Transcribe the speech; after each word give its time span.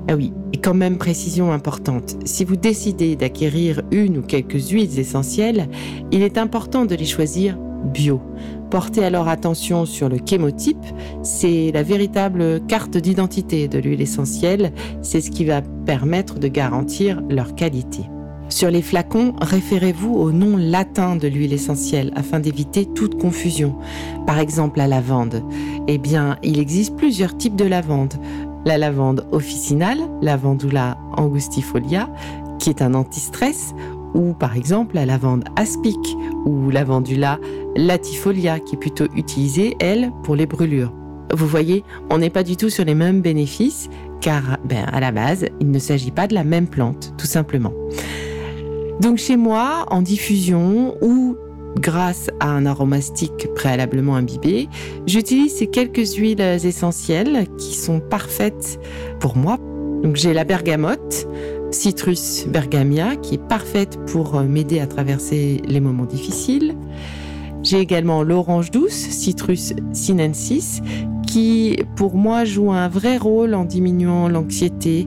Ah 0.07 0.16
oui, 0.16 0.34
et 0.52 0.57
quand 0.57 0.73
même 0.73 0.97
précision 0.97 1.52
importante, 1.52 2.16
si 2.25 2.44
vous 2.44 2.56
décidez 2.56 3.16
d'acquérir 3.16 3.84
une 3.91 4.17
ou 4.17 4.22
quelques 4.23 4.69
huiles 4.69 4.97
essentielles, 4.97 5.67
il 6.12 6.23
est 6.23 6.40
important 6.40 6.85
de 6.85 6.96
les 6.96 7.06
choisir 7.06 7.56
bio. 7.94 8.22
Portez 8.70 9.03
alors 9.03 9.28
attention 9.28 9.86
sur 9.86 10.09
le 10.09 10.18
chémotype, 10.26 10.86
c'est 11.24 11.72
la 11.74 11.84
véritable 11.84 12.66
carte 12.66 12.98
d'identité 12.98 13.68
de 13.68 13.80
l'huile 13.80 14.02
essentielle, 14.02 14.74
c'est 15.02 15.22
ce 15.22 15.31
qui 15.31 15.46
va 15.46 15.62
permettre 15.86 16.40
de 16.40 16.48
garantir 16.48 17.22
leur 17.30 17.56
qualité. 17.56 18.09
Sur 18.50 18.70
les 18.70 18.81
flacons, 18.81 19.34
référez-vous 19.42 20.14
au 20.14 20.31
nom 20.31 20.56
latin 20.58 21.16
de 21.16 21.28
l'huile 21.28 21.53
essentielle 21.53 22.12
afin 22.16 22.40
d'éviter 22.40 22.86
toute 22.86 23.20
confusion. 23.20 23.76
Par 24.28 24.40
exemple, 24.40 24.78
la 24.78 24.88
lavande. 24.88 25.44
Eh 25.88 25.97
bien, 25.97 26.38
il 26.44 26.59
existe 26.59 26.96
plusieurs 26.96 27.38
types 27.38 27.56
de 27.56 27.66
lavande. 27.66 28.14
La 28.66 28.78
lavande 28.78 29.28
officinale, 29.32 30.00
lavandula 30.22 30.97
angustifolia, 31.18 32.08
qui 32.59 32.70
est 32.70 32.82
un 32.82 32.94
antistress, 32.94 33.74
ou 34.16 34.34
par 34.34 34.58
exemple 34.58 34.96
la 34.96 35.06
lavande 35.06 35.44
aspic 35.56 36.00
ou 36.46 36.72
lavandula 36.72 37.40
latifolia 37.76 38.59
qui 38.59 38.76
est 38.76 38.80
plutôt 38.80 39.06
utilisée, 39.16 39.76
elle, 39.80 40.12
pour 40.24 40.36
les 40.36 40.48
brûlures. 40.48 40.94
Vous 41.34 41.48
voyez, 41.48 41.84
on 42.09 42.18
n'est 42.18 42.30
pas 42.30 42.44
du 42.44 42.56
tout 42.56 42.70
sur 42.70 42.86
les 42.86 42.96
mêmes 42.96 43.22
bénéfices 43.22 43.90
car 44.22 44.58
ben, 44.64 44.86
à 44.92 45.00
la 45.00 45.12
base, 45.12 45.46
il 45.59 45.70
ne 45.70 45.80
s'agit 45.80 46.12
pas 46.12 46.28
de 46.28 46.34
la 46.34 46.44
même 46.44 46.68
plante, 46.68 47.14
tout 47.18 47.28
simplement. 47.28 47.74
Donc 49.02 49.18
chez 49.18 49.36
moi, 49.36 49.86
en 49.92 50.02
diffusion 50.02 50.96
ou 51.02 51.36
grâce 51.76 52.30
à 52.40 52.50
un 52.50 52.66
aromastique 52.66 53.50
préalablement 53.53 54.16
imbibé, 54.16 54.70
j'utilise 55.06 55.56
ces 55.56 55.68
quelques 55.68 56.16
huiles 56.16 56.42
essentielles 56.42 57.47
qui 57.58 57.76
sont 57.76 58.00
parfaites 58.00 58.80
pour 59.20 59.36
moi. 59.36 59.58
Donc 60.02 60.16
j'ai 60.16 60.34
la 60.34 60.46
bergamote, 60.46 61.28
Citrus 61.72 62.46
bergamia, 62.48 63.16
qui 63.16 63.36
est 63.36 63.48
parfaite 63.48 63.98
pour 64.08 64.36
euh, 64.36 64.44
m'aider 64.44 64.80
à 64.80 64.88
traverser 64.88 65.62
les 65.68 65.80
moments 65.80 66.06
difficiles. 66.06 66.76
J'ai 67.64 67.80
également 67.80 68.24
l'orange 68.24 68.72
douce, 68.72 68.92
Citrus 68.92 69.74
sinensis, 69.92 70.81
qui 71.35 71.75
pour 71.97 72.16
moi 72.16 72.46
joue 72.46 72.72
un 72.72 72.88
vrai 72.88 73.18
rôle 73.18 73.56
en 73.56 73.66
diminuant 73.66 74.29
l'anxiété. 74.29 75.06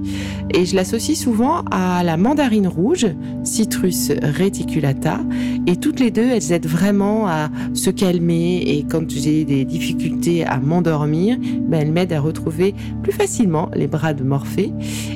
Et 0.53 0.67
je 0.67 0.77
l'associe 0.77 1.17
souvent 1.17 1.63
à 1.71 2.05
la 2.05 2.19
mandarine 2.19 2.69
rouge, 2.69 3.07
Citrus 3.45 4.13
reticulata. 4.39 5.21
Et 5.67 5.77
toutes 5.77 6.01
les 6.01 6.11
deux 6.11 6.29
elles 6.29 6.53
aident 6.53 6.67
vraiment 6.67 7.27
à 7.27 7.49
se 7.73 7.89
calmer. 7.89 8.59
Et 8.59 8.85
quand 8.87 9.09
j'ai 9.09 9.47
des 9.47 9.65
difficultés 9.65 10.45
à 10.45 10.59
m'endormir, 10.59 11.39
ben 11.63 11.81
elles 11.81 11.93
m'aident 11.93 12.13
à 12.13 12.21
retrouver 12.21 12.75
plus 13.03 13.13
facilement 13.13 13.71
les 13.75 13.87
bras 13.87 14.13
de 14.13 14.23
Morphée. 14.23 14.71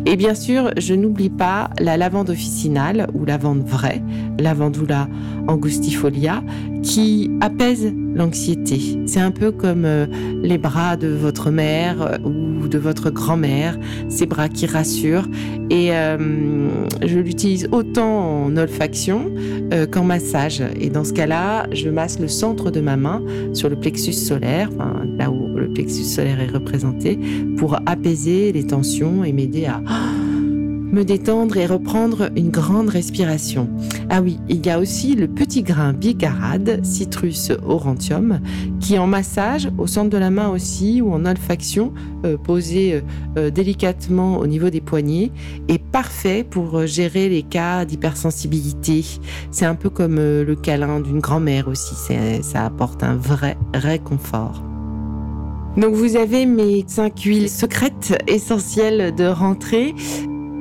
Et 0.07 0.17
bien 0.17 0.35
sûr 0.35 0.71
je 0.79 0.95
n'oublie 0.95 1.29
pas 1.29 1.69
la 1.79 1.99
lavande 1.99 2.31
officinale 2.31 3.07
ou 3.13 3.27
lavande 3.27 3.65
vraie, 3.67 4.03
lavandula 4.39 5.09
angustifolia 5.47 6.43
qui 6.83 7.31
apaise 7.41 7.93
l'anxiété. 8.15 8.99
C'est 9.07 9.21
un 9.21 9.31
peu 9.31 9.53
comme 9.53 9.85
euh, 9.85 10.07
les 10.43 10.59
bras 10.59 10.97
de 10.97 11.09
votre 11.09 11.51
mère 11.51 12.03
euh, 12.03 12.19
ou 12.25 12.69
de 12.69 12.79
votre 12.79 13.11
grand-mère, 13.11 13.79
ces 14.09 14.27
bras 14.27 14.49
qui 14.49 14.67
rassurent. 14.67 15.29
Et 15.71 15.95
euh, 15.95 16.69
je 17.05 17.19
l'utilise 17.19 17.69
autant 17.73 18.45
en 18.45 18.57
olfaction 18.57 19.33
qu'en 19.91 20.05
massage. 20.05 20.63
Et 20.79 20.91
dans 20.91 21.05
ce 21.05 21.13
cas-là, 21.15 21.67
je 21.73 21.89
masse 21.89 22.19
le 22.19 22.29
centre 22.29 22.71
de 22.71 22.81
ma 22.81 22.97
main 22.97 23.23
sur 23.55 23.71
le 23.71 23.77
plexus 23.77 24.13
solaire, 24.13 24.69
là 25.19 25.31
où 25.31 25.57
le 25.57 25.69
plexus 25.69 26.05
solaire 26.05 26.41
est 26.41 26.53
représenté, 26.53 27.19
pour 27.57 27.77
apaiser 27.87 28.53
les 28.53 28.67
tensions 28.67 29.25
et 29.25 29.33
m'aider 29.33 29.65
à 29.65 29.81
me 30.93 31.05
détendre 31.05 31.57
et 31.57 31.67
reprendre 31.67 32.31
une 32.37 32.51
grande 32.51 32.91
respiration. 32.91 33.69
Ah 34.11 34.21
oui, 34.21 34.39
il 34.49 34.65
y 34.65 34.71
a 34.71 34.79
aussi 34.79 35.17
le 35.17 35.27
petit 35.27 35.63
grain 35.63 35.93
bicarade, 35.93 36.85
Citrus 36.85 37.51
aurantium, 37.67 38.41
qui 38.79 38.99
en 38.99 39.07
massage, 39.07 39.69
au 39.79 39.87
centre 39.87 40.11
de 40.11 40.19
la 40.19 40.31
main 40.31 40.51
aussi, 40.51 41.01
ou 41.01 41.13
en 41.13 41.25
olfaction, 41.25 41.93
euh, 42.25 42.37
posé 42.37 42.95
euh, 42.95 43.01
euh, 43.39 43.51
délicatement 43.51 44.39
au 44.39 44.47
niveau 44.47 44.69
des 44.69 44.83
poignets, 44.83 45.33
est 45.69 45.83
parfait 45.83 46.45
pour 46.49 46.87
gérer 46.87 47.29
les 47.31 47.43
cas 47.43 47.85
d'hypersensibilité. 47.87 49.05
C'est 49.51 49.67
un 49.67 49.75
peu 49.75 49.89
comme 49.89 50.17
le 50.17 50.55
câlin 50.55 51.01
d'une 51.01 51.21
grand-mère 51.21 51.69
aussi, 51.69 51.95
ça 52.43 52.67
apporte 52.67 53.03
un 53.03 53.17
vrai 53.17 53.57
réconfort. 53.73 54.63
Donc 55.77 55.95
vous 55.95 56.17
avez 56.17 56.45
mes 56.45 56.85
cinq 56.87 57.21
huiles 57.21 57.49
secrètes 57.49 58.23
essentielles 58.27 59.15
de 59.15 59.25
rentrée. 59.25 59.95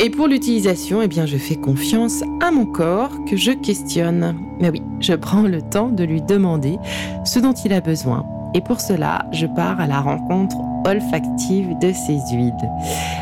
Et 0.03 0.09
pour 0.09 0.27
l'utilisation, 0.27 1.03
eh 1.03 1.07
bien, 1.07 1.27
je 1.27 1.37
fais 1.37 1.55
confiance 1.55 2.23
à 2.41 2.49
mon 2.49 2.65
corps 2.65 3.11
que 3.29 3.37
je 3.37 3.51
questionne. 3.51 4.35
Mais 4.59 4.71
oui, 4.71 4.81
je 4.99 5.13
prends 5.13 5.43
le 5.43 5.61
temps 5.61 5.89
de 5.89 6.03
lui 6.03 6.23
demander 6.23 6.79
ce 7.23 7.37
dont 7.37 7.53
il 7.53 7.71
a 7.71 7.81
besoin. 7.81 8.25
Et 8.55 8.61
pour 8.61 8.81
cela, 8.81 9.27
je 9.31 9.45
pars 9.45 9.79
à 9.79 9.85
la 9.85 10.01
rencontre 10.01 10.57
olfactive 10.85 11.77
de 11.79 11.91
ces 11.91 12.19
huiles. 12.35 12.53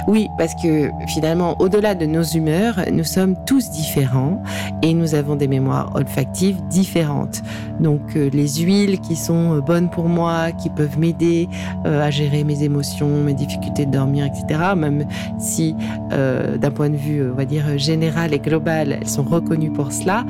Oui, 0.08 0.30
parce 0.38 0.56
que 0.56 0.90
finalement, 1.08 1.56
au-delà 1.60 1.96
de 1.96 2.06
nos 2.06 2.24
humeurs, 2.24 2.80
nous 2.92 3.04
sommes 3.04 3.36
tous 3.46 3.70
différents 3.70 4.42
et 4.82 4.94
nous 4.94 5.16
avons 5.16 5.36
des 5.36 5.48
mémoires 5.48 5.92
olfactives 5.96 6.62
différentes. 6.70 7.42
Donc 7.80 8.02
euh, 8.16 8.30
les 8.34 8.48
huiles 8.48 9.00
qui 9.00 9.16
sont 9.16 9.56
euh, 9.56 9.62
bonnes 9.62 9.90
pour 9.90 10.10
moi, 10.10 10.52
qui 10.52 10.70
peuvent 10.70 10.98
m'aider 11.00 11.48
euh, 11.86 12.02
à 12.02 12.10
gérer 12.10 12.44
mes 12.44 12.64
émotions, 12.64 13.24
mes 13.24 13.34
difficultés 13.34 13.86
de 13.86 13.92
dormir, 13.92 14.26
etc., 14.26 14.60
même 14.76 15.06
si 15.38 15.76
d'un 16.10 16.72
point 16.72 16.90
de 16.90 16.96
vue, 16.96 17.30
on 17.32 17.36
va 17.36 17.46
dire, 17.46 17.78
général 17.78 18.34
et 18.34 18.40
global, 18.40 18.98
elles 19.00 19.08
sont 19.08 19.24
reconnues 19.24 19.72
pour 19.72 19.92
cela, 19.92 20.26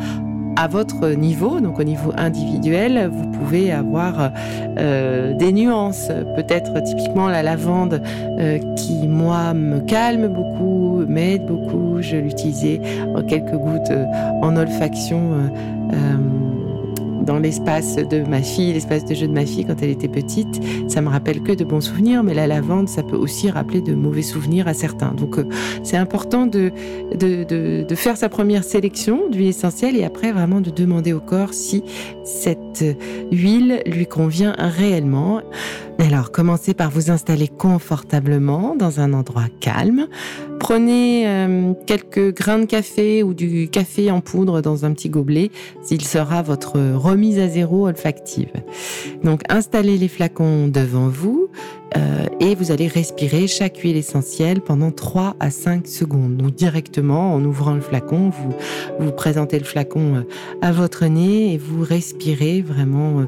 à 0.59 0.67
votre 0.67 1.07
niveau, 1.07 1.61
donc 1.61 1.79
au 1.79 1.85
niveau 1.85 2.11
individuel, 2.17 3.09
vous 3.09 3.27
pouvez 3.31 3.71
avoir 3.71 4.33
euh, 4.77 5.33
des 5.37 5.53
nuances. 5.53 6.11
Peut-être 6.35 6.83
typiquement 6.83 7.29
la 7.29 7.43
lavande 7.43 8.01
euh, 8.37 8.59
qui, 8.75 9.07
moi, 9.07 9.53
me 9.53 9.79
calme 9.79 10.27
beaucoup, 10.27 11.05
m'aide 11.07 11.45
beaucoup. 11.45 12.01
Je 12.01 12.17
l'utilisais 12.17 12.81
en 13.15 13.23
quelques 13.23 13.55
gouttes 13.55 13.91
euh, 13.91 14.03
en 14.41 14.57
olfaction 14.57 15.49
dans 17.21 17.39
l'espace 17.39 17.95
de 17.95 18.21
ma 18.21 18.41
fille, 18.41 18.73
l'espace 18.73 19.05
de 19.05 19.13
jeu 19.13 19.27
de 19.27 19.33
ma 19.33 19.45
fille 19.45 19.65
quand 19.65 19.81
elle 19.81 19.89
était 19.89 20.07
petite. 20.07 20.61
Ça 20.87 21.01
me 21.01 21.09
rappelle 21.09 21.41
que 21.41 21.51
de 21.51 21.63
bons 21.63 21.81
souvenirs, 21.81 22.23
mais 22.23 22.33
la 22.33 22.47
lavande, 22.47 22.89
ça 22.89 23.03
peut 23.03 23.15
aussi 23.15 23.49
rappeler 23.49 23.81
de 23.81 23.93
mauvais 23.93 24.21
souvenirs 24.21 24.67
à 24.67 24.73
certains. 24.73 25.11
Donc, 25.11 25.37
euh, 25.37 25.47
c'est 25.83 25.97
important 25.97 26.45
de, 26.45 26.71
de, 27.15 27.43
de, 27.83 27.95
faire 27.95 28.17
sa 28.17 28.29
première 28.29 28.63
sélection 28.63 29.29
d'huile 29.29 29.47
essentielle 29.47 29.95
et 29.95 30.03
après 30.03 30.31
vraiment 30.31 30.61
de 30.61 30.69
demander 30.69 31.13
au 31.13 31.19
corps 31.19 31.53
si 31.53 31.83
cette 32.23 32.85
huile 33.31 33.81
lui 33.85 34.05
convient 34.05 34.55
réellement. 34.57 35.41
Alors, 35.99 36.31
commencez 36.31 36.73
par 36.73 36.89
vous 36.89 37.11
installer 37.11 37.49
confortablement 37.49 38.75
dans 38.75 39.01
un 39.01 39.11
endroit 39.11 39.47
calme. 39.59 40.07
Prenez 40.59 41.27
euh, 41.27 41.73
quelques 41.85 42.33
grains 42.33 42.59
de 42.59 42.65
café 42.65 43.21
ou 43.21 43.33
du 43.33 43.69
café 43.69 44.09
en 44.09 44.21
poudre 44.21 44.61
dans 44.61 44.85
un 44.85 44.93
petit 44.93 45.09
gobelet. 45.09 45.51
Il 45.91 46.03
sera 46.03 46.41
votre 46.41 46.77
remise 47.09 47.39
à 47.39 47.47
zéro 47.47 47.87
olfactive. 47.87 48.51
Donc, 49.23 49.41
installez 49.49 49.97
les 49.97 50.07
flacons 50.07 50.67
devant 50.67 51.07
vous 51.07 51.49
euh, 51.97 52.25
et 52.39 52.55
vous 52.55 52.71
allez 52.71 52.87
respirer 52.87 53.47
chaque 53.47 53.77
huile 53.77 53.97
essentielle 53.97 54.61
pendant 54.61 54.91
3 54.91 55.35
à 55.39 55.49
5 55.49 55.87
secondes. 55.87 56.37
Donc, 56.37 56.55
directement, 56.55 57.33
en 57.33 57.43
ouvrant 57.43 57.73
le 57.73 57.81
flacon, 57.81 58.29
vous, 58.29 58.53
vous 58.99 59.11
présentez 59.11 59.57
le 59.57 59.65
flacon 59.65 60.15
euh, 60.15 60.21
à 60.61 60.71
votre 60.71 61.05
nez 61.05 61.53
et 61.53 61.57
vous 61.57 61.83
respirez 61.83 62.61
vraiment 62.61 63.25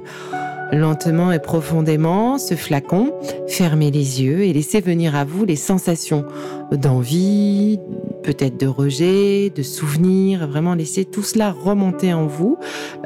lentement 0.71 1.31
et 1.31 1.39
profondément 1.39 2.38
ce 2.38 2.56
flacon, 2.56 3.13
fermez 3.47 3.91
les 3.91 4.21
yeux 4.21 4.41
et 4.41 4.53
laissez 4.53 4.81
venir 4.81 5.15
à 5.15 5.25
vous 5.25 5.45
les 5.45 5.56
sensations 5.56 6.25
d'envie, 6.71 7.79
peut-être 8.23 8.59
de 8.59 8.68
rejet, 8.68 9.50
de 9.50 9.63
souvenir, 9.63 10.47
vraiment 10.47 10.73
laissez 10.73 11.06
tout 11.06 11.23
cela 11.23 11.51
remonter 11.51 12.13
en 12.13 12.27
vous. 12.27 12.57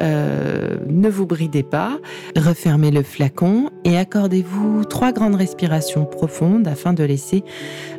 Euh, 0.02 0.78
ne 0.88 1.10
vous 1.10 1.26
bridez 1.26 1.64
pas, 1.64 1.98
refermez 2.36 2.92
le 2.92 3.04
flacon 3.04 3.70
et 3.84 3.98
accordez-vous 3.98 4.86
trois 4.86 5.12
grandes 5.12 5.36
respirations 5.36 6.06
profondes 6.06 6.68
afin 6.68 6.94
de 6.94 7.04
laisser 7.04 7.44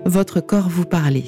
votre 0.04 0.40
corps 0.40 0.68
vous 0.68 0.84
parler. 0.84 1.24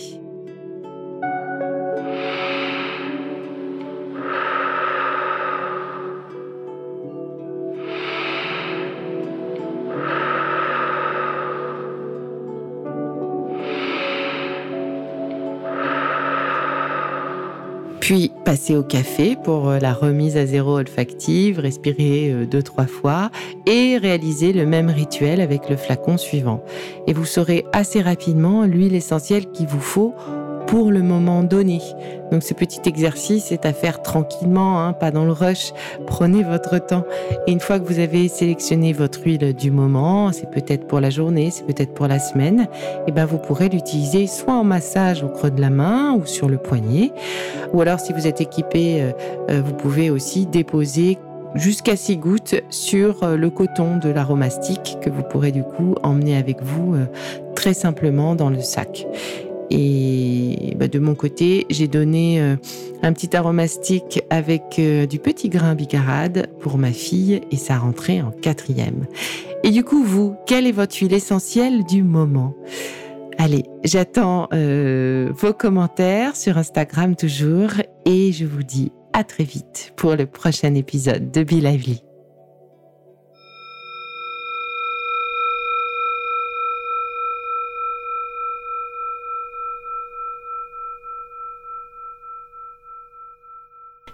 Puis 18.08 18.32
passez 18.42 18.74
au 18.74 18.82
café 18.82 19.36
pour 19.36 19.68
euh, 19.68 19.78
la 19.80 19.92
remise 19.92 20.38
à 20.38 20.46
zéro 20.46 20.78
olfactive, 20.78 21.58
respirer 21.58 22.30
euh, 22.30 22.46
deux, 22.46 22.62
trois 22.62 22.86
fois 22.86 23.30
et 23.66 23.98
réaliser 23.98 24.54
le 24.54 24.64
même 24.64 24.88
rituel 24.88 25.42
avec 25.42 25.68
le 25.68 25.76
flacon 25.76 26.16
suivant. 26.16 26.64
Et 27.06 27.12
vous 27.12 27.26
saurez 27.26 27.66
assez 27.74 28.00
rapidement 28.00 28.64
l'huile 28.64 28.94
essentielle 28.94 29.50
qu'il 29.52 29.66
vous 29.66 29.82
faut 29.82 30.14
pour 30.68 30.90
le 30.90 31.02
moment 31.02 31.42
donné. 31.42 31.80
Donc 32.30 32.42
ce 32.42 32.52
petit 32.52 32.80
exercice 32.84 33.52
est 33.52 33.64
à 33.64 33.72
faire 33.72 34.02
tranquillement, 34.02 34.80
hein, 34.84 34.92
pas 34.92 35.10
dans 35.10 35.24
le 35.24 35.32
rush. 35.32 35.72
Prenez 36.06 36.42
votre 36.42 36.78
temps. 36.78 37.04
Et 37.46 37.52
une 37.52 37.60
fois 37.60 37.80
que 37.80 37.86
vous 37.86 37.98
avez 37.98 38.28
sélectionné 38.28 38.92
votre 38.92 39.22
huile 39.24 39.54
du 39.54 39.70
moment, 39.70 40.30
c'est 40.30 40.50
peut-être 40.50 40.86
pour 40.86 41.00
la 41.00 41.08
journée, 41.08 41.50
c'est 41.50 41.64
peut-être 41.64 41.94
pour 41.94 42.06
la 42.06 42.18
semaine, 42.18 42.60
et 42.60 43.04
eh 43.08 43.12
ben 43.12 43.24
vous 43.24 43.38
pourrez 43.38 43.70
l'utiliser 43.70 44.26
soit 44.26 44.52
en 44.52 44.64
massage 44.64 45.24
au 45.24 45.28
creux 45.28 45.50
de 45.50 45.60
la 45.60 45.70
main 45.70 46.12
ou 46.12 46.26
sur 46.26 46.50
le 46.50 46.58
poignet. 46.58 47.12
Ou 47.72 47.80
alors 47.80 47.98
si 47.98 48.12
vous 48.12 48.26
êtes 48.26 48.42
équipé, 48.42 49.00
euh, 49.00 49.12
euh, 49.50 49.62
vous 49.64 49.72
pouvez 49.72 50.10
aussi 50.10 50.44
déposer 50.44 51.16
jusqu'à 51.54 51.96
6 51.96 52.18
gouttes 52.18 52.56
sur 52.68 53.22
euh, 53.22 53.36
le 53.38 53.48
coton 53.48 53.96
de 53.96 54.10
l'aromastique 54.10 54.98
que 55.00 55.08
vous 55.08 55.22
pourrez 55.22 55.50
du 55.50 55.62
coup 55.62 55.94
emmener 56.02 56.36
avec 56.36 56.62
vous 56.62 56.94
très 57.54 57.72
simplement 57.72 58.34
dans 58.34 58.50
le 58.50 58.60
sac. 58.60 59.06
Et 59.70 60.74
bah, 60.76 60.88
de 60.88 60.98
mon 60.98 61.14
côté, 61.14 61.66
j'ai 61.70 61.88
donné 61.88 62.40
euh, 62.40 62.56
un 63.02 63.12
petit 63.12 63.36
aromastique 63.36 64.22
avec 64.30 64.78
euh, 64.78 65.06
du 65.06 65.18
petit 65.18 65.48
grain 65.48 65.74
bicarade 65.74 66.48
pour 66.60 66.78
ma 66.78 66.92
fille 66.92 67.40
et 67.50 67.56
ça 67.56 67.78
rentrait 67.78 68.20
en 68.20 68.30
quatrième. 68.30 69.06
Et 69.64 69.70
du 69.70 69.84
coup, 69.84 70.02
vous, 70.02 70.36
quelle 70.46 70.66
est 70.66 70.72
votre 70.72 70.96
huile 70.96 71.12
essentielle 71.12 71.84
du 71.84 72.02
moment? 72.02 72.54
Allez, 73.38 73.64
j'attends 73.84 74.48
euh, 74.52 75.30
vos 75.32 75.52
commentaires 75.52 76.34
sur 76.34 76.58
Instagram 76.58 77.14
toujours 77.14 77.70
et 78.04 78.32
je 78.32 78.44
vous 78.44 78.64
dis 78.64 78.90
à 79.12 79.22
très 79.22 79.44
vite 79.44 79.92
pour 79.96 80.16
le 80.16 80.26
prochain 80.26 80.74
épisode 80.74 81.30
de 81.30 81.44
Be 81.44 81.62
Lively. 81.62 82.07